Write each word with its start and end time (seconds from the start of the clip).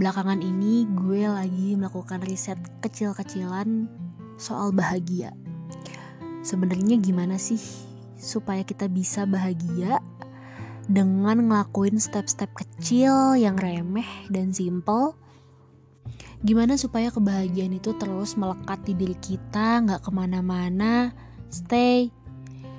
belakangan 0.00 0.40
ini 0.40 0.88
gue 0.96 1.28
lagi 1.28 1.76
melakukan 1.76 2.24
riset 2.24 2.56
kecil-kecilan 2.80 3.84
soal 4.40 4.72
bahagia. 4.72 5.36
Sebenarnya 6.40 6.96
gimana 6.96 7.36
sih 7.36 7.60
supaya 8.16 8.64
kita 8.64 8.88
bisa 8.88 9.28
bahagia 9.28 10.00
dengan 10.88 11.44
ngelakuin 11.44 12.00
step-step 12.00 12.48
kecil 12.56 13.36
yang 13.36 13.60
remeh 13.60 14.08
dan 14.32 14.56
simple? 14.56 15.12
Gimana 16.40 16.80
supaya 16.80 17.12
kebahagiaan 17.12 17.76
itu 17.76 17.92
terus 18.00 18.40
melekat 18.40 18.80
di 18.88 18.96
diri 18.96 19.16
kita, 19.20 19.84
nggak 19.84 20.00
ke 20.00 20.10
mana-mana, 20.16 21.12
stay. 21.52 22.08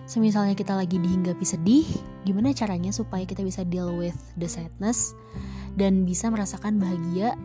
Semisalnya 0.09 0.57
kita 0.57 0.73
lagi 0.73 0.97
dihinggapi 0.97 1.45
sedih, 1.45 1.85
gimana 2.25 2.49
caranya 2.57 2.89
supaya 2.89 3.29
kita 3.29 3.45
bisa 3.45 3.61
deal 3.61 3.93
with 3.93 4.17
the 4.41 4.49
sadness? 4.49 5.13
Dan 5.75 6.03
bisa 6.03 6.27
merasakan 6.27 6.81
bahagia 6.81 7.35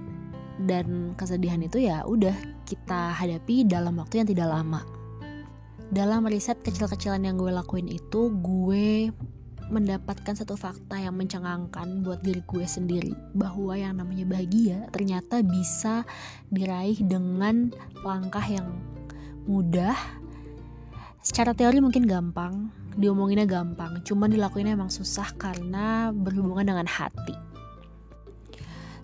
dan 0.65 1.13
kesedihan 1.15 1.61
itu 1.61 1.85
ya 1.85 2.03
udah 2.09 2.33
kita 2.65 3.13
hadapi 3.13 3.69
dalam 3.69 4.01
waktu 4.01 4.25
yang 4.25 4.29
tidak 4.29 4.49
lama. 4.49 4.81
Dalam 5.87 6.27
riset 6.27 6.59
kecil-kecilan 6.67 7.23
yang 7.23 7.39
gue 7.39 7.53
lakuin 7.55 7.87
itu, 7.87 8.35
gue 8.43 9.15
mendapatkan 9.71 10.35
satu 10.35 10.55
fakta 10.59 10.99
yang 10.99 11.15
mencengangkan 11.15 12.03
buat 12.03 12.23
diri 12.23 12.43
gue 12.43 12.67
sendiri 12.67 13.15
bahwa 13.35 13.75
yang 13.75 13.99
namanya 13.99 14.27
bahagia 14.27 14.87
ternyata 14.95 15.43
bisa 15.43 16.07
diraih 16.51 16.99
dengan 17.03 17.71
langkah 18.03 18.43
yang 18.47 18.67
mudah. 19.47 19.95
Secara 21.23 21.55
teori 21.55 21.83
mungkin 21.83 22.07
gampang, 22.07 22.71
diomonginnya 22.95 23.47
gampang, 23.47 24.03
cuman 24.07 24.31
dilakuinnya 24.31 24.79
emang 24.79 24.91
susah 24.91 25.35
karena 25.35 26.15
berhubungan 26.15 26.67
dengan 26.67 26.87
hati 26.87 27.56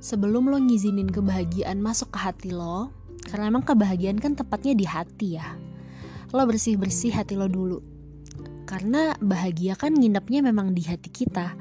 sebelum 0.02 0.50
lo 0.50 0.58
ngizinin 0.58 1.06
kebahagiaan 1.06 1.78
masuk 1.78 2.10
ke 2.10 2.18
hati 2.18 2.50
lo, 2.50 2.90
karena 3.30 3.54
emang 3.54 3.62
kebahagiaan 3.62 4.18
kan 4.18 4.34
tepatnya 4.34 4.74
di 4.74 4.82
hati 4.82 5.38
ya. 5.38 5.54
Lo 6.34 6.42
bersih-bersih 6.42 7.14
hati 7.14 7.38
lo 7.38 7.46
dulu. 7.46 7.78
Karena 8.66 9.14
bahagia 9.22 9.78
kan 9.78 9.94
nginepnya 9.94 10.42
memang 10.42 10.74
di 10.74 10.82
hati 10.82 11.06
kita. 11.06 11.54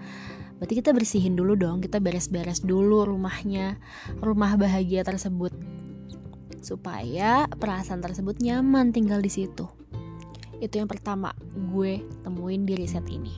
Berarti 0.57 0.73
kita 0.73 0.89
bersihin 0.93 1.37
dulu 1.37 1.53
dong, 1.53 1.85
kita 1.85 2.01
beres-beres 2.01 2.65
dulu 2.65 3.05
rumahnya, 3.05 3.77
rumah 4.17 4.57
bahagia 4.57 5.05
tersebut. 5.05 5.53
Supaya 6.61 7.45
perasaan 7.45 8.01
tersebut 8.01 8.41
nyaman 8.41 8.89
tinggal 8.89 9.21
di 9.21 9.29
situ. 9.29 9.69
Itu 10.61 10.77
yang 10.77 10.89
pertama 10.89 11.33
gue 11.53 12.05
temuin 12.21 12.65
di 12.65 12.73
riset 12.77 13.05
ini. 13.09 13.33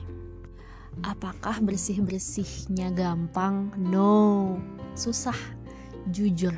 Apakah 1.02 1.58
bersih-bersihnya 1.58 2.94
gampang? 2.94 3.72
No, 3.80 4.54
susah, 4.94 5.36
jujur. 6.10 6.54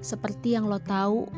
Seperti 0.00 0.56
yang 0.56 0.68
lo 0.68 0.80
tahu, 0.80 1.28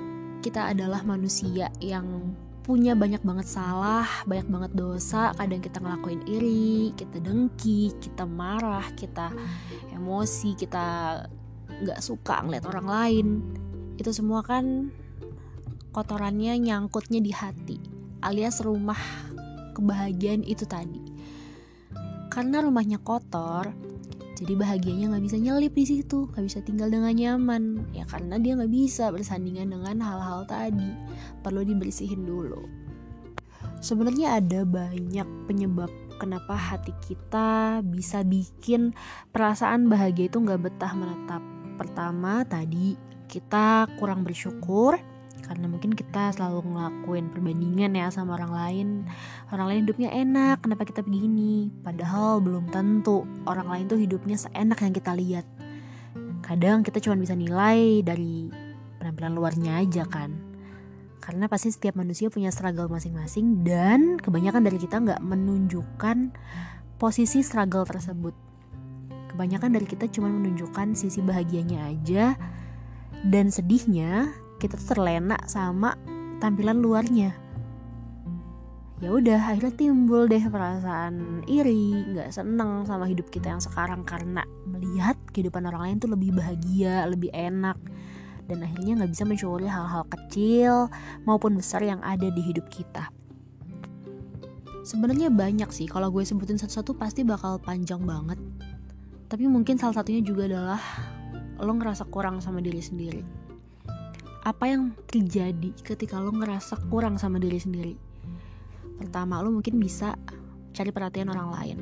kita 0.41 0.71
adalah 0.71 1.03
manusia 1.03 1.71
yang 1.83 2.35
punya 2.63 2.93
banyak 2.93 3.25
banget 3.25 3.49
salah, 3.49 4.07
banyak 4.29 4.49
banget 4.49 4.73
dosa. 4.77 5.33
Kadang 5.35 5.65
kita 5.65 5.81
ngelakuin 5.81 6.23
iri, 6.29 6.93
kita 6.95 7.19
dengki, 7.19 7.97
kita 7.99 8.29
marah, 8.29 8.85
kita 8.95 9.33
emosi, 9.93 10.55
kita 10.55 10.87
nggak 11.83 12.01
suka 12.05 12.45
ngeliat 12.45 12.65
orang 12.69 12.87
lain. 12.87 13.27
Itu 13.97 14.13
semua 14.13 14.45
kan 14.45 14.93
kotorannya 15.97 16.61
nyangkutnya 16.61 17.19
di 17.25 17.33
hati, 17.33 17.81
alias 18.21 18.61
rumah 18.61 19.01
kebahagiaan 19.79 20.43
itu 20.43 20.67
tadi 20.67 21.09
karena 22.29 22.63
rumahnya 22.63 22.99
kotor 23.03 23.71
jadi 24.39 24.55
bahagianya 24.55 25.11
nggak 25.11 25.25
bisa 25.27 25.37
nyelip 25.43 25.75
di 25.75 25.83
situ 25.83 26.31
nggak 26.31 26.47
bisa 26.47 26.59
tinggal 26.63 26.87
dengan 26.87 27.11
nyaman. 27.11 27.91
Ya 27.91 28.07
karena 28.07 28.39
dia 28.39 28.55
nggak 28.55 28.71
bisa 28.71 29.11
bersandingan 29.11 29.75
dengan 29.75 29.99
hal-hal 29.99 30.47
tadi. 30.47 30.95
Perlu 31.43 31.67
dibersihin 31.67 32.23
dulu. 32.23 32.63
Sebenarnya 33.83 34.39
ada 34.39 34.63
banyak 34.63 35.27
penyebab 35.51 35.91
kenapa 36.23 36.55
hati 36.55 36.95
kita 37.03 37.83
bisa 37.83 38.23
bikin 38.23 38.95
perasaan 39.35 39.91
bahagia 39.91 40.31
itu 40.31 40.39
nggak 40.39 40.71
betah 40.71 40.95
menetap 40.95 41.43
pertama 41.79 42.43
tadi 42.43 42.99
kita 43.31 43.87
kurang 44.03 44.27
bersyukur 44.27 44.99
karena 45.45 45.71
mungkin 45.71 45.95
kita 45.95 46.35
selalu 46.35 46.65
ngelakuin 46.75 47.31
perbandingan 47.33 47.93
ya 47.95 48.11
sama 48.11 48.37
orang 48.37 48.53
lain. 48.53 48.89
Orang 49.55 49.67
lain 49.71 49.81
hidupnya 49.87 50.11
enak 50.13 50.65
kenapa 50.67 50.85
kita 50.85 51.01
begini? 51.07 51.71
Padahal 51.85 52.43
belum 52.43 52.69
tentu 52.69 53.25
orang 53.49 53.69
lain 53.71 53.85
tuh 53.87 53.99
hidupnya 54.01 54.37
seenak 54.37 54.83
yang 54.83 54.93
kita 54.93 55.13
lihat. 55.15 55.47
Kadang 56.43 56.83
kita 56.83 57.01
cuma 57.01 57.17
bisa 57.17 57.37
nilai 57.37 58.03
dari 58.03 58.49
penampilan 58.99 59.33
luarnya 59.37 59.81
aja 59.81 60.05
kan. 60.09 60.35
Karena 61.23 61.45
pasti 61.45 61.69
setiap 61.69 62.01
manusia 62.01 62.33
punya 62.33 62.49
struggle 62.49 62.89
masing-masing 62.89 63.61
dan 63.61 64.17
kebanyakan 64.17 64.65
dari 64.65 64.81
kita 64.81 64.97
nggak 64.97 65.21
menunjukkan 65.21 66.33
posisi 66.97 67.45
struggle 67.45 67.85
tersebut. 67.85 68.33
Kebanyakan 69.29 69.77
dari 69.77 69.85
kita 69.85 70.09
cuma 70.09 70.33
menunjukkan 70.33 70.97
sisi 70.97 71.21
bahagianya 71.21 71.95
aja 71.95 72.35
dan 73.29 73.53
sedihnya 73.53 74.33
kita 74.59 74.75
terlena 74.75 75.39
sama 75.47 75.95
tampilan 76.43 76.83
luarnya. 76.83 77.31
Ya 78.99 79.15
udah 79.15 79.55
akhirnya 79.55 79.79
timbul 79.79 80.27
deh 80.27 80.43
perasaan 80.43 81.47
iri 81.47 81.95
nggak 81.95 82.35
seneng 82.35 82.83
sama 82.83 83.07
hidup 83.07 83.31
kita 83.31 83.55
yang 83.55 83.63
sekarang 83.63 84.03
karena 84.03 84.43
melihat 84.67 85.15
kehidupan 85.31 85.63
orang 85.71 85.87
lain 85.87 85.97
tuh 86.03 86.11
lebih 86.11 86.35
bahagia 86.35 87.07
lebih 87.07 87.31
enak. 87.31 87.79
Dan 88.51 88.67
akhirnya 88.67 88.99
nggak 88.99 89.13
bisa 89.15 89.23
mensyukuri 89.23 89.71
hal-hal 89.71 90.03
kecil 90.11 90.91
maupun 91.23 91.55
besar 91.55 91.87
yang 91.87 92.03
ada 92.03 92.27
di 92.27 92.43
hidup 92.43 92.67
kita. 92.67 93.07
Sebenarnya 94.83 95.31
banyak 95.31 95.71
sih 95.71 95.87
kalau 95.87 96.11
gue 96.11 96.27
sebutin 96.27 96.59
satu-satu 96.59 96.99
pasti 96.99 97.23
bakal 97.23 97.63
panjang 97.63 98.03
banget. 98.03 98.41
Tapi 99.31 99.47
mungkin 99.47 99.79
salah 99.79 100.03
satunya 100.03 100.25
juga 100.25 100.51
adalah 100.51 100.81
lo 101.61 101.71
ngerasa 101.71 102.09
kurang 102.11 102.43
sama 102.43 102.59
diri 102.59 102.83
sendiri 102.83 103.48
apa 104.49 104.65
yang 104.65 104.97
terjadi 105.05 105.77
ketika 105.85 106.17
lo 106.17 106.33
ngerasa 106.33 106.81
kurang 106.89 107.21
sama 107.21 107.37
diri 107.37 107.61
sendiri? 107.61 107.95
Pertama 108.97 109.45
lo 109.45 109.53
mungkin 109.53 109.77
bisa 109.77 110.17
cari 110.73 110.89
perhatian 110.89 111.29
orang 111.29 111.53
lain. 111.53 111.79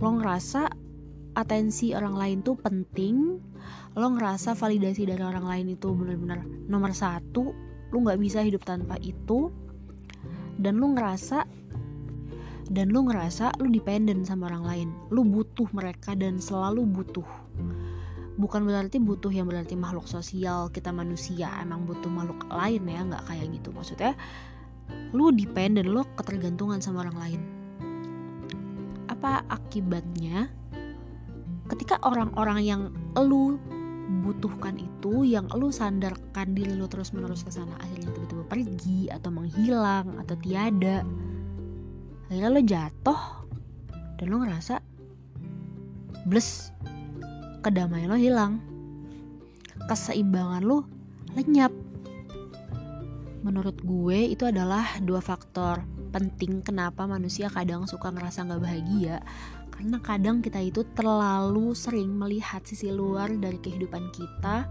Lo 0.00 0.16
ngerasa 0.16 0.72
atensi 1.36 1.92
orang 1.92 2.16
lain 2.16 2.38
tuh 2.40 2.56
penting 2.56 3.36
lo 4.00 4.06
ngerasa 4.16 4.56
validasi 4.56 5.04
dari 5.04 5.20
orang 5.20 5.44
lain 5.44 5.66
itu 5.76 5.92
benar-benar 5.92 6.46
nomor 6.70 6.94
satu 6.94 7.52
lo 7.90 7.96
nggak 8.00 8.18
bisa 8.22 8.40
hidup 8.40 8.64
tanpa 8.64 8.96
itu 9.02 9.50
dan 10.56 10.80
lo 10.80 10.94
ngerasa 10.94 11.44
dan 12.72 12.96
lo 12.96 13.04
ngerasa 13.04 13.60
lo 13.60 13.68
dependen 13.68 14.24
sama 14.24 14.48
orang 14.48 14.64
lain. 14.64 14.88
Lo 15.12 15.20
butuh 15.20 15.68
mereka 15.76 16.16
dan 16.16 16.40
selalu 16.40 16.88
butuh 16.88 17.43
bukan 18.44 18.68
berarti 18.68 19.00
butuh 19.00 19.32
yang 19.32 19.48
berarti 19.48 19.72
makhluk 19.72 20.04
sosial 20.04 20.68
kita 20.68 20.92
manusia 20.92 21.48
emang 21.64 21.88
butuh 21.88 22.12
makhluk 22.12 22.44
lain 22.52 22.84
ya 22.84 23.00
nggak 23.00 23.24
kayak 23.24 23.48
gitu. 23.56 23.72
Maksudnya 23.72 24.12
lu 25.16 25.32
dependen 25.32 25.88
lo 25.88 26.04
ketergantungan 26.20 26.84
sama 26.84 27.08
orang 27.08 27.16
lain. 27.16 27.40
Apa 29.08 29.48
akibatnya? 29.48 30.52
Ketika 31.72 31.96
orang-orang 32.04 32.60
yang 32.60 32.80
lu 33.16 33.56
butuhkan 34.04 34.76
itu 34.76 35.24
yang 35.24 35.48
lu 35.56 35.72
sandarkan 35.72 36.52
diri 36.52 36.76
lu 36.76 36.84
terus 36.84 37.16
menerus 37.16 37.40
ke 37.40 37.48
sana 37.48 37.72
akhirnya 37.80 38.12
tiba-tiba 38.12 38.44
pergi 38.44 39.00
atau 39.08 39.32
menghilang 39.32 40.20
atau 40.20 40.36
tiada 40.44 41.00
akhirnya 42.28 42.50
lo 42.52 42.60
jatuh 42.60 43.20
dan 44.20 44.26
lo 44.28 44.44
ngerasa 44.44 44.84
bless 46.28 46.68
kedamaian 47.64 48.12
lo 48.12 48.20
hilang. 48.20 48.60
Keseimbangan 49.88 50.60
lo 50.60 50.84
lenyap. 51.32 51.72
Menurut 53.40 53.80
gue 53.80 54.28
itu 54.36 54.44
adalah 54.44 55.00
dua 55.00 55.24
faktor 55.24 55.84
penting 56.14 56.62
kenapa 56.62 57.10
manusia 57.10 57.50
kadang 57.50 57.90
suka 57.90 58.12
ngerasa 58.12 58.46
nggak 58.46 58.62
bahagia. 58.62 59.16
Karena 59.74 59.98
kadang 59.98 60.38
kita 60.38 60.62
itu 60.62 60.86
terlalu 60.94 61.74
sering 61.74 62.14
melihat 62.14 62.62
sisi 62.62 62.94
luar 62.94 63.34
dari 63.34 63.58
kehidupan 63.58 64.14
kita. 64.14 64.70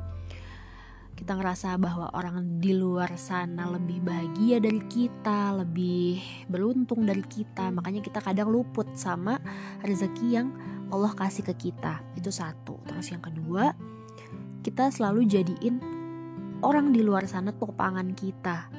Kita 1.14 1.38
ngerasa 1.38 1.78
bahwa 1.78 2.10
orang 2.16 2.58
di 2.64 2.74
luar 2.74 3.14
sana 3.20 3.70
lebih 3.70 4.02
bahagia 4.02 4.58
dari 4.58 4.82
kita, 4.88 5.54
lebih 5.62 6.24
beruntung 6.50 7.06
dari 7.06 7.22
kita, 7.22 7.70
makanya 7.70 8.02
kita 8.02 8.18
kadang 8.18 8.50
luput 8.50 8.90
sama 8.98 9.38
rezeki 9.86 10.28
yang 10.34 10.50
Allah 10.90 11.14
kasih 11.16 11.46
ke 11.46 11.70
kita. 11.70 12.04
Itu 12.18 12.34
satu. 12.34 12.82
Terus 12.90 13.14
yang 13.14 13.24
kedua 13.24 13.72
kita 14.64 14.88
selalu 14.88 15.28
jadiin 15.28 15.84
orang 16.64 16.96
di 16.96 17.04
luar 17.04 17.28
sana 17.28 17.52
topangan 17.52 18.16
kita. 18.16 18.72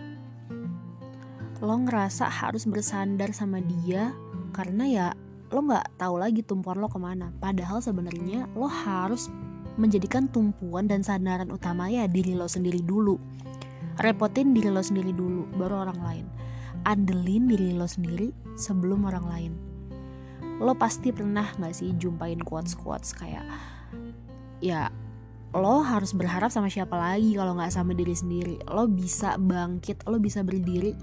Lo 1.61 1.77
ngerasa 1.77 2.29
harus 2.29 2.65
bersandar 2.65 3.37
sama 3.37 3.61
dia 3.61 4.17
karena 4.57 4.85
ya 4.89 5.07
lo 5.53 5.61
nggak 5.61 6.01
tahu 6.01 6.17
lagi 6.17 6.41
tumpuan 6.41 6.81
lo 6.81 6.89
ke 6.89 6.97
mana. 6.97 7.29
Padahal 7.37 7.85
sebenarnya 7.85 8.49
lo 8.57 8.65
harus 8.65 9.29
menjadikan 9.77 10.25
tumpuan 10.33 10.89
dan 10.89 11.05
sandaran 11.05 11.53
utama 11.53 11.93
ya 11.93 12.09
diri 12.09 12.33
lo 12.33 12.49
sendiri 12.49 12.81
dulu. 12.81 13.21
Repotin 14.01 14.57
diri 14.57 14.73
lo 14.73 14.81
sendiri 14.81 15.13
dulu 15.13 15.47
baru 15.61 15.85
orang 15.89 16.01
lain. 16.01 16.27
Andelin 16.89 17.45
diri 17.49 17.77
lo 17.77 17.85
sendiri 17.85 18.33
sebelum 18.57 19.05
orang 19.05 19.27
lain 19.29 19.74
lo 20.63 20.75
pasti 20.79 21.11
pernah 21.11 21.51
gak 21.59 21.75
sih 21.75 21.95
jumpain 21.99 22.39
quotes 22.39 22.79
quotes 22.79 23.11
kayak 23.15 23.43
ya 24.63 24.89
lo 25.55 25.87
harus 25.87 26.11
berharap 26.11 26.51
sama 26.51 26.67
siapa 26.67 26.99
lagi 26.99 27.39
kalau 27.39 27.55
nggak 27.55 27.71
sama 27.71 27.95
diri 27.95 28.11
sendiri. 28.11 28.59
Lo 28.67 28.91
bisa 28.91 29.39
bangkit 29.39 30.03
lo 30.11 30.19
bisa 30.19 30.43
berdiri 30.43 30.99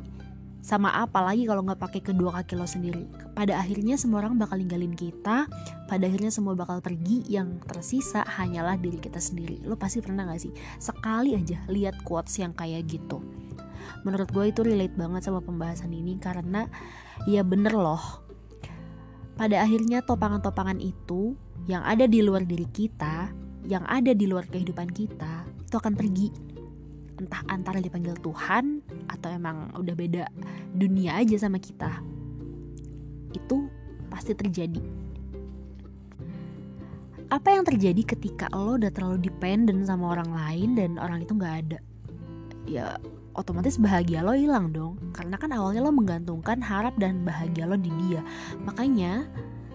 sama 0.61 0.93
apa 0.93 1.25
lagi 1.25 1.47
kalau 1.47 1.65
nggak 1.65 1.79
pakai 1.79 2.01
kedua 2.03 2.35
kaki 2.35 2.59
lo 2.59 2.67
sendiri. 2.67 3.07
Pada 3.31 3.55
akhirnya 3.63 3.95
semua 3.95 4.27
orang 4.27 4.35
bakal 4.35 4.59
ninggalin 4.59 4.91
kita 4.91 5.47
pada 5.87 6.03
akhirnya 6.03 6.35
semua 6.35 6.51
bakal 6.51 6.83
pergi 6.83 7.23
yang 7.31 7.63
tersisa 7.63 8.27
hanyalah 8.27 8.75
diri 8.75 8.99
kita 8.99 9.23
sendiri. 9.23 9.63
Lo 9.63 9.79
pasti 9.79 10.03
pernah 10.03 10.27
gak 10.27 10.43
sih? 10.43 10.53
Sekali 10.83 11.35
aja 11.39 11.63
lihat 11.71 12.03
quotes 12.03 12.35
yang 12.35 12.51
kayak 12.51 12.91
gitu. 12.91 13.23
Menurut 14.03 14.29
gue 14.35 14.51
itu 14.51 14.67
relate 14.67 14.93
banget 14.99 15.31
sama 15.31 15.39
pembahasan 15.39 15.95
ini 15.95 16.19
karena 16.19 16.67
ya 17.23 17.41
bener 17.41 17.71
loh 17.71 18.30
pada 19.35 19.63
akhirnya 19.63 20.03
topangan-topangan 20.03 20.79
itu 20.79 21.35
yang 21.69 21.85
ada 21.85 22.09
di 22.09 22.19
luar 22.25 22.43
diri 22.43 22.67
kita 22.69 23.31
yang 23.65 23.85
ada 23.85 24.13
di 24.17 24.25
luar 24.25 24.49
kehidupan 24.49 24.89
kita 24.89 25.45
itu 25.61 25.75
akan 25.77 25.93
pergi. 25.93 26.27
Entah 27.21 27.45
antara 27.53 27.77
dipanggil 27.77 28.17
Tuhan 28.17 28.81
atau 29.05 29.29
emang 29.29 29.69
udah 29.77 29.93
beda 29.93 30.25
dunia 30.73 31.21
aja 31.21 31.37
sama 31.37 31.61
kita. 31.61 32.01
Itu 33.31 33.69
pasti 34.09 34.33
terjadi. 34.33 34.81
Apa 37.31 37.55
yang 37.55 37.63
terjadi 37.63 38.03
ketika 38.03 38.51
lo 38.51 38.75
udah 38.75 38.91
terlalu 38.91 39.31
dependent 39.31 39.87
sama 39.87 40.19
orang 40.19 40.35
lain 40.35 40.69
dan 40.75 40.99
orang 40.99 41.23
itu 41.23 41.31
nggak 41.37 41.55
ada? 41.63 41.79
Ya 42.67 42.99
otomatis 43.33 43.79
bahagia 43.79 44.21
lo 44.21 44.35
hilang 44.35 44.71
dong. 44.75 44.99
Karena 45.15 45.35
kan 45.39 45.51
awalnya 45.55 45.83
lo 45.83 45.91
menggantungkan 45.93 46.59
harap 46.59 46.95
dan 46.97 47.23
bahagia 47.23 47.67
lo 47.67 47.75
di 47.79 47.91
dia. 48.07 48.21
Makanya 48.63 49.27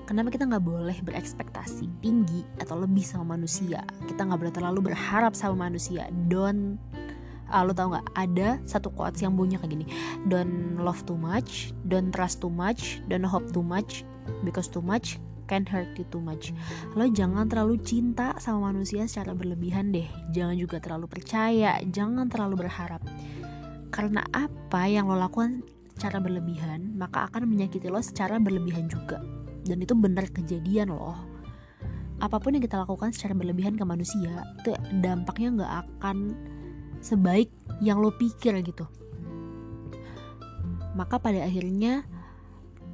kenapa 0.05 0.33
kita 0.33 0.47
nggak 0.47 0.65
boleh 0.65 0.97
berekspektasi 1.03 1.89
tinggi 2.01 2.45
atau 2.61 2.79
lebih 2.81 3.03
sama 3.03 3.37
manusia? 3.37 3.83
Kita 4.07 4.27
nggak 4.27 4.41
boleh 4.41 4.55
terlalu 4.55 4.81
berharap 4.93 5.33
sama 5.33 5.69
manusia. 5.69 6.09
Don't 6.29 6.79
uh, 7.51 7.63
lo 7.63 7.73
tau 7.73 7.95
nggak? 7.95 8.07
Ada 8.15 8.49
satu 8.67 8.91
quotes 8.93 9.23
yang 9.23 9.35
bunyi 9.35 9.59
kayak 9.59 9.73
gini. 9.73 9.87
Don't 10.27 10.83
love 10.83 11.03
too 11.07 11.19
much 11.19 11.73
don't 11.87 12.11
trust 12.11 12.43
too 12.43 12.51
much 12.51 13.01
don't 13.07 13.27
hope 13.27 13.47
too 13.55 13.63
much 13.63 14.03
because 14.43 14.67
too 14.67 14.83
much 14.83 15.19
can 15.47 15.63
hurt 15.63 15.95
you 15.95 16.03
too 16.11 16.19
much. 16.19 16.51
Lo 16.99 17.07
jangan 17.07 17.47
terlalu 17.47 17.79
cinta 17.87 18.35
sama 18.43 18.75
manusia 18.75 19.07
secara 19.07 19.31
berlebihan 19.31 19.95
deh. 19.95 20.07
Jangan 20.35 20.59
juga 20.59 20.83
terlalu 20.83 21.07
percaya 21.07 21.79
jangan 21.87 22.27
terlalu 22.27 22.67
berharap 22.67 22.99
karena 23.97 24.21
apa 24.37 24.85
yang 24.85 25.09
lo 25.09 25.17
lakukan 25.17 25.65
secara 25.97 26.21
berlebihan 26.21 26.93
maka 27.01 27.33
akan 27.33 27.49
menyakiti 27.49 27.89
lo 27.89 28.05
secara 28.05 28.37
berlebihan 28.37 28.93
juga. 28.93 29.25
Dan 29.65 29.81
itu 29.81 29.97
benar 29.97 30.29
kejadian 30.29 30.93
loh. 30.93 31.17
Apa 32.21 32.37
pun 32.37 32.53
yang 32.53 32.65
kita 32.65 32.77
lakukan 32.77 33.17
secara 33.17 33.33
berlebihan 33.33 33.81
ke 33.81 33.85
manusia 33.89 34.45
itu 34.61 34.77
dampaknya 35.01 35.49
nggak 35.57 35.73
akan 35.89 36.37
sebaik 37.01 37.49
yang 37.81 38.05
lo 38.05 38.13
pikir 38.13 38.61
gitu. 38.61 38.85
Maka 40.93 41.17
pada 41.17 41.45
akhirnya 41.45 42.05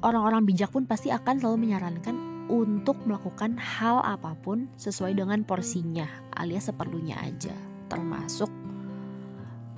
orang-orang 0.03 0.47
bijak 0.47 0.71
pun 0.71 0.87
pasti 0.87 1.11
akan 1.11 1.39
selalu 1.39 1.67
menyarankan 1.67 2.15
untuk 2.51 2.99
melakukan 3.07 3.55
hal 3.55 4.03
apa 4.03 4.35
pun 4.39 4.67
sesuai 4.75 5.15
dengan 5.15 5.43
porsinya 5.47 6.07
alias 6.35 6.71
seperlunya 6.71 7.15
aja. 7.19 7.55
Termasuk 7.87 8.62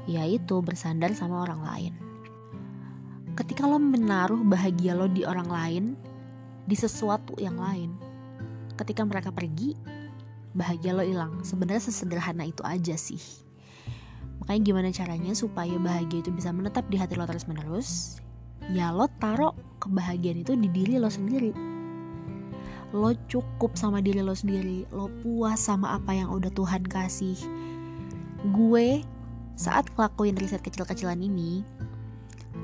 yaitu 0.06 0.62
bersandar 0.62 1.14
sama 1.14 1.46
orang 1.46 1.62
lain 1.66 1.94
ketika 3.36 3.68
lo 3.68 3.82
menaruh 3.82 4.40
bahagia 4.46 4.96
lo 4.96 5.12
di 5.12 5.26
orang 5.28 5.50
lain 5.50 5.84
di 6.66 6.76
sesuatu 6.78 7.36
yang 7.38 7.60
lain 7.60 7.94
ketika 8.80 9.04
mereka 9.04 9.30
pergi 9.34 9.76
bahagia 10.56 10.96
lo 10.96 11.04
hilang 11.04 11.44
sebenarnya 11.44 11.90
sesederhana 11.92 12.48
itu 12.48 12.64
aja 12.64 12.96
sih 12.96 13.46
Makanya 14.46 14.62
gimana 14.62 14.90
caranya 14.94 15.34
supaya 15.34 15.74
bahagia 15.82 16.22
itu 16.22 16.30
bisa 16.30 16.54
menetap 16.54 16.86
di 16.92 17.02
hati 17.02 17.18
lo 17.18 17.26
terus 17.26 17.50
menerus? 17.50 18.22
Ya 18.70 18.94
lo 18.94 19.10
taruh 19.18 19.58
kebahagiaan 19.82 20.46
itu 20.46 20.54
di 20.54 20.70
diri 20.70 21.02
lo 21.02 21.10
sendiri. 21.10 21.50
Lo 22.94 23.10
cukup 23.26 23.74
sama 23.74 24.06
diri 24.06 24.22
lo 24.22 24.38
sendiri, 24.38 24.86
lo 24.94 25.10
puas 25.26 25.66
sama 25.66 25.98
apa 25.98 26.14
yang 26.14 26.30
udah 26.30 26.54
Tuhan 26.54 26.86
kasih. 26.86 27.34
Gue 28.54 29.02
saat 29.56 29.88
ngelakuin 29.96 30.36
riset 30.36 30.62
kecil-kecilan 30.64 31.20
ini, 31.20 31.64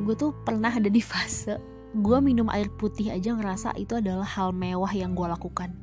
gue 0.04 0.16
tuh 0.16 0.36
pernah 0.44 0.72
ada 0.72 0.88
di 0.88 1.00
fase 1.04 1.60
gue 1.92 2.18
minum 2.24 2.48
air 2.48 2.72
putih 2.80 3.12
aja 3.12 3.36
ngerasa 3.36 3.76
itu 3.76 4.00
adalah 4.00 4.24
hal 4.24 4.56
mewah 4.56 4.92
yang 4.96 5.12
gue 5.12 5.28
lakukan. 5.28 5.76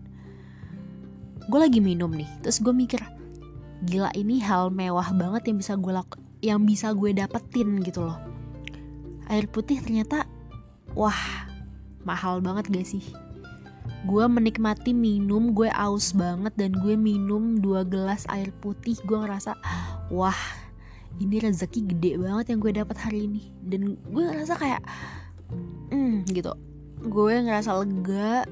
Gue 1.52 1.60
lagi 1.60 1.84
minum 1.84 2.08
nih, 2.08 2.28
terus 2.40 2.64
gue 2.64 2.72
mikir, 2.72 3.00
gila 3.86 4.10
ini 4.18 4.42
hal 4.42 4.74
mewah 4.74 5.12
banget 5.14 5.52
yang 5.52 5.56
bisa 5.60 5.76
gue 5.78 5.92
laku 5.94 6.18
yang 6.42 6.66
bisa 6.66 6.94
gue 6.94 7.14
dapetin 7.14 7.82
gitu 7.82 8.06
loh 8.06 8.18
air 9.30 9.46
putih 9.46 9.78
ternyata 9.78 10.26
wah 10.98 11.46
mahal 12.02 12.42
banget 12.42 12.70
gak 12.70 12.86
sih 12.86 13.04
gue 14.06 14.24
menikmati 14.26 14.94
minum 14.94 15.54
gue 15.54 15.70
aus 15.74 16.14
banget 16.14 16.54
dan 16.54 16.74
gue 16.74 16.94
minum 16.94 17.58
dua 17.58 17.82
gelas 17.82 18.26
air 18.30 18.50
putih 18.62 18.98
gue 19.06 19.18
ngerasa 19.18 19.54
wah 20.10 20.38
ini 21.18 21.36
rezeki 21.42 21.80
gede 21.94 22.12
banget 22.18 22.54
yang 22.54 22.58
gue 22.62 22.72
dapat 22.74 22.96
hari 22.98 23.26
ini. 23.26 23.50
Dan 23.62 23.98
gue 24.10 24.22
ngerasa 24.22 24.54
kayak 24.58 24.82
hmm 25.90 26.26
gitu. 26.30 26.54
Gue 27.06 27.34
ngerasa 27.42 27.74
lega. 27.82 28.46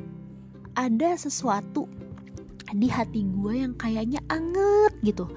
Ada 0.76 1.16
sesuatu 1.16 1.88
di 2.76 2.90
hati 2.90 3.24
gue 3.24 3.64
yang 3.64 3.72
kayaknya 3.78 4.20
anget 4.28 4.92
gitu. 5.00 5.30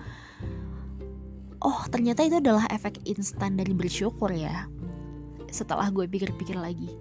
Oh 1.59 1.83
ternyata 1.91 2.23
itu 2.23 2.39
adalah 2.39 2.67
efek 2.71 3.03
instan 3.07 3.59
dari 3.59 3.75
bersyukur 3.75 4.31
ya 4.31 4.67
setelah 5.51 5.87
gue 5.91 6.07
pikir-pikir 6.07 6.55
lagi. 6.59 6.91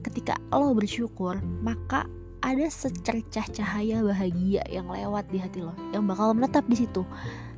Ketika 0.00 0.40
lo 0.54 0.72
bersyukur 0.72 1.36
maka 1.60 2.08
ada 2.40 2.66
secercah 2.72 3.44
cahaya 3.52 4.00
bahagia 4.00 4.64
yang 4.72 4.88
lewat 4.88 5.28
di 5.28 5.36
hati 5.36 5.60
lo 5.60 5.76
yang 5.92 6.08
bakal 6.08 6.32
menetap 6.32 6.64
di 6.66 6.84
situ. 6.84 7.04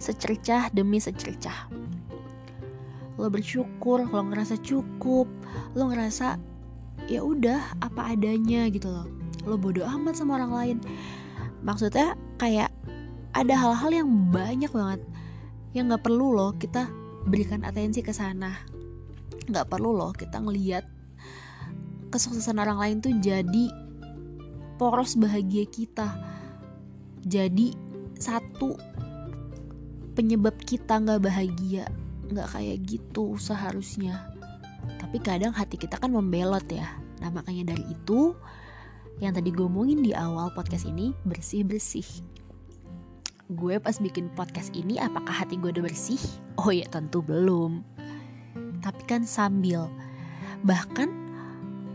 Secercah 0.03 0.75
demi 0.75 0.99
secercah. 0.99 1.71
Lo 3.15 3.31
bersyukur 3.31 4.03
lo 4.11 4.21
ngerasa 4.27 4.59
cukup 4.59 5.31
lo 5.79 5.91
ngerasa 5.91 6.39
ya 7.07 7.23
udah 7.23 7.79
apa 7.79 8.15
adanya 8.15 8.67
gitu 8.71 8.91
loh. 8.91 9.07
Lo 9.47 9.55
bodoh 9.55 9.87
amat 9.87 10.19
sama 10.19 10.43
orang 10.43 10.53
lain. 10.53 10.79
Maksudnya 11.63 12.19
kayak 12.43 12.75
ada 13.33 13.55
hal-hal 13.55 13.91
yang 14.03 14.09
banyak 14.35 14.71
banget 14.75 15.01
yang 15.73 15.89
nggak 15.89 16.05
perlu 16.05 16.35
loh 16.35 16.53
kita 16.59 16.91
berikan 17.31 17.63
atensi 17.63 18.03
ke 18.03 18.11
sana. 18.11 18.59
Nggak 19.47 19.71
perlu 19.71 19.95
loh 19.95 20.11
kita 20.11 20.43
ngeliat 20.43 20.85
kesuksesan 22.13 22.61
orang 22.61 22.77
lain 22.77 22.97
tuh 23.01 23.15
jadi 23.25 23.82
poros 24.83 25.15
bahagia 25.15 25.63
kita 25.71 26.11
jadi 27.23 27.71
satu 28.19 28.75
penyebab 30.19 30.59
kita 30.67 30.99
nggak 30.99 31.23
bahagia 31.23 31.87
nggak 32.27 32.51
kayak 32.51 32.83
gitu 32.83 33.39
seharusnya 33.39 34.27
tapi 34.99 35.23
kadang 35.23 35.55
hati 35.55 35.79
kita 35.79 36.03
kan 36.03 36.11
membelot 36.11 36.67
ya 36.67 36.99
nah 37.23 37.31
makanya 37.31 37.71
dari 37.71 37.95
itu 37.95 38.35
yang 39.23 39.39
tadi 39.39 39.55
gue 39.55 39.63
omongin 39.63 40.03
di 40.03 40.11
awal 40.11 40.51
podcast 40.51 40.83
ini 40.83 41.15
bersih-bersih. 41.23 42.27
Gue 43.55 43.79
pas 43.79 43.95
bikin 44.03 44.27
podcast 44.35 44.75
ini 44.75 44.99
apakah 44.99 45.31
hati 45.31 45.63
gue 45.63 45.71
udah 45.71 45.87
bersih? 45.87 46.19
Oh 46.59 46.75
ya 46.75 46.91
tentu 46.91 47.23
belum. 47.23 47.87
Tapi 48.83 49.03
kan 49.07 49.23
sambil 49.23 49.87
bahkan 50.67 51.07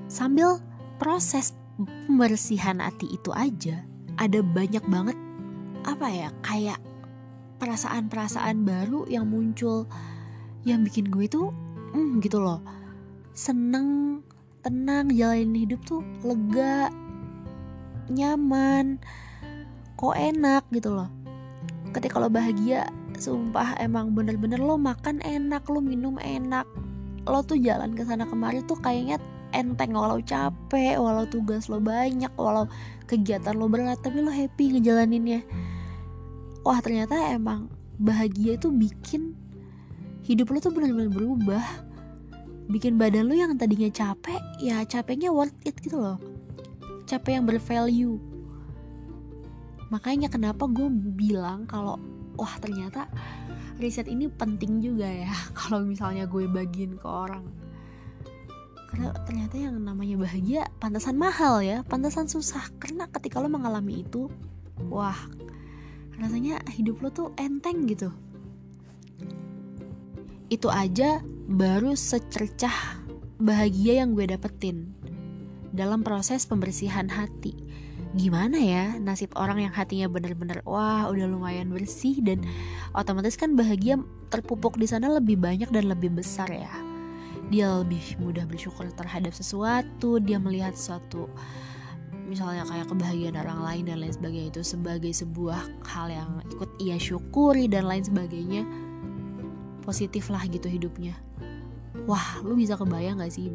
sambil 0.08 0.64
proses 1.04 1.52
pembersihan 1.78 2.82
hati 2.82 3.14
itu 3.14 3.30
aja 3.34 3.86
ada 4.18 4.42
banyak 4.42 4.82
banget 4.90 5.18
apa 5.86 6.08
ya 6.10 6.30
kayak 6.42 6.82
perasaan-perasaan 7.58 8.66
baru 8.66 9.06
yang 9.10 9.30
muncul 9.30 9.90
yang 10.66 10.84
bikin 10.86 11.10
gue 11.10 11.26
itu 11.26 11.50
hmm, 11.94 12.22
gitu 12.22 12.42
loh. 12.42 12.62
Seneng 13.38 14.22
tenang 14.66 15.14
jalanin 15.14 15.54
hidup 15.54 15.80
tuh 15.86 16.02
lega 16.26 16.90
nyaman 18.12 19.02
kok 19.98 20.18
enak 20.18 20.66
gitu 20.74 20.94
loh. 20.94 21.10
Ketika 21.94 22.22
lo 22.22 22.30
bahagia 22.30 22.90
sumpah 23.18 23.78
emang 23.82 24.14
bener-bener 24.14 24.62
lo 24.62 24.78
makan 24.78 25.18
enak 25.26 25.66
lo 25.66 25.82
minum 25.82 26.22
enak 26.22 26.68
lo 27.26 27.42
tuh 27.42 27.58
jalan 27.58 27.98
ke 27.98 28.06
sana 28.06 28.30
kemari 28.30 28.62
tuh 28.70 28.78
kayaknya 28.78 29.18
enteng 29.56 29.96
walau 29.96 30.20
capek 30.20 31.00
walau 31.00 31.24
tugas 31.28 31.72
lo 31.72 31.80
banyak 31.80 32.32
walau 32.36 32.68
kegiatan 33.08 33.56
lo 33.56 33.72
berat 33.72 34.00
tapi 34.04 34.20
lo 34.20 34.32
happy 34.32 34.76
ngejalaninnya. 34.76 35.44
Wah 36.68 36.80
ternyata 36.84 37.16
emang 37.32 37.72
bahagia 37.98 38.60
itu 38.60 38.68
bikin 38.68 39.34
hidup 40.28 40.52
lo 40.52 40.60
tuh 40.60 40.76
benar-benar 40.76 41.12
berubah. 41.12 41.66
Bikin 42.68 43.00
badan 43.00 43.32
lo 43.32 43.36
yang 43.36 43.56
tadinya 43.56 43.88
capek 43.88 44.40
ya 44.60 44.84
capeknya 44.84 45.32
worth 45.32 45.56
it 45.64 45.80
gitu 45.80 46.00
loh. 46.00 46.20
Capek 47.08 47.40
yang 47.40 47.48
bervalue. 47.48 48.20
Makanya 49.88 50.28
kenapa 50.28 50.68
gue 50.68 50.92
bilang 50.92 51.64
kalau 51.64 51.96
wah 52.36 52.56
ternyata 52.60 53.08
riset 53.80 54.12
ini 54.12 54.28
penting 54.28 54.84
juga 54.84 55.08
ya. 55.08 55.32
Kalau 55.58 55.80
misalnya 55.88 56.28
gue 56.28 56.44
bagiin 56.44 57.00
ke 57.00 57.08
orang 57.08 57.48
karena 58.88 59.12
ternyata 59.28 59.56
yang 59.60 59.76
namanya 59.84 60.16
bahagia 60.16 60.64
pantasan 60.80 61.20
mahal 61.20 61.60
ya. 61.60 61.84
Pantasan 61.84 62.32
susah. 62.32 62.72
Karena 62.80 63.06
ketika 63.12 63.44
lo 63.44 63.52
mengalami 63.52 64.08
itu 64.08 64.32
wah 64.88 65.18
rasanya 66.18 66.64
hidup 66.74 67.04
lo 67.04 67.10
tuh 67.12 67.30
enteng 67.36 67.86
gitu. 67.86 68.10
Itu 70.48 70.72
aja 70.72 71.20
baru 71.52 71.94
secercah 71.94 73.04
bahagia 73.38 74.02
yang 74.02 74.16
gue 74.16 74.26
dapetin 74.32 74.96
dalam 75.76 76.02
proses 76.02 76.48
pembersihan 76.48 77.12
hati. 77.12 77.54
Gimana 78.16 78.56
ya 78.56 78.96
nasib 78.98 79.36
orang 79.36 79.68
yang 79.68 79.74
hatinya 79.76 80.08
bener-bener 80.08 80.64
wah 80.64 81.12
udah 81.12 81.28
lumayan 81.28 81.70
bersih 81.70 82.24
dan 82.24 82.40
otomatis 82.96 83.36
kan 83.36 83.54
bahagia 83.54 84.00
terpupuk 84.32 84.80
di 84.80 84.88
sana 84.88 85.12
lebih 85.12 85.36
banyak 85.36 85.68
dan 85.70 85.92
lebih 85.92 86.16
besar 86.16 86.48
ya 86.48 86.87
dia 87.48 87.80
lebih 87.80 88.20
mudah 88.20 88.44
bersyukur 88.44 88.88
terhadap 88.92 89.32
sesuatu 89.32 90.20
dia 90.20 90.36
melihat 90.38 90.76
suatu 90.76 91.32
misalnya 92.28 92.68
kayak 92.68 92.92
kebahagiaan 92.92 93.40
orang 93.40 93.60
lain 93.64 93.84
dan 93.88 93.98
lain 94.04 94.14
sebagainya 94.14 94.50
itu 94.52 94.62
sebagai 94.68 95.12
sebuah 95.16 95.64
hal 95.88 96.12
yang 96.12 96.30
ikut 96.52 96.70
ia 96.84 97.00
syukuri 97.00 97.72
dan 97.72 97.88
lain 97.88 98.04
sebagainya 98.04 98.68
positif 99.88 100.28
lah 100.28 100.44
gitu 100.52 100.68
hidupnya. 100.68 101.16
Wah 102.04 102.44
lu 102.44 102.60
bisa 102.60 102.76
kebayang 102.76 103.24
gak 103.24 103.32
sih 103.32 103.48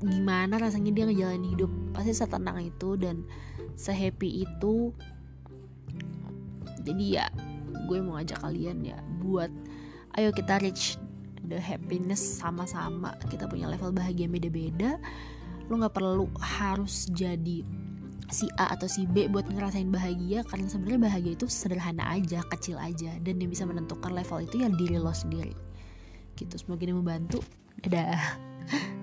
gimana 0.00 0.56
rasanya 0.56 0.96
dia 0.96 1.04
ngejalanin 1.04 1.52
hidup? 1.52 1.68
Pasti 1.92 2.16
setenang 2.16 2.72
itu 2.72 2.96
dan 2.96 3.20
sehappy 3.76 4.48
itu. 4.48 4.96
Jadi 6.80 7.20
ya 7.20 7.28
gue 7.84 8.00
mau 8.00 8.16
ngajak 8.16 8.40
kalian 8.40 8.80
ya 8.80 8.96
buat 9.20 9.52
ayo 10.16 10.32
kita 10.32 10.56
reach 10.64 10.96
the 11.50 11.58
happiness 11.58 12.22
sama-sama. 12.22 13.18
Kita 13.26 13.50
punya 13.50 13.66
level 13.66 13.90
bahagia 13.90 14.30
beda-beda. 14.30 14.96
Lo 15.66 15.76
nggak 15.76 15.94
perlu 15.98 16.30
harus 16.38 17.10
jadi 17.10 17.66
si 18.30 18.46
A 18.62 18.78
atau 18.78 18.86
si 18.86 19.10
B 19.10 19.26
buat 19.26 19.50
ngerasain 19.50 19.90
bahagia 19.90 20.46
karena 20.46 20.70
sebenarnya 20.70 21.10
bahagia 21.10 21.32
itu 21.34 21.50
sederhana 21.50 22.06
aja 22.14 22.46
kecil 22.46 22.78
aja. 22.78 23.18
Dan 23.20 23.42
yang 23.42 23.50
bisa 23.50 23.66
menentukan 23.66 24.14
level 24.14 24.46
itu 24.46 24.62
ya 24.62 24.70
diri 24.70 24.96
lo 24.96 25.10
sendiri. 25.10 25.52
Gitu 26.38 26.54
semoga 26.54 26.86
ini 26.86 26.94
membantu. 26.94 27.42
Dadah 27.82 28.22